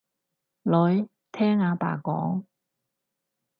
[0.63, 2.45] 女，聽阿爸講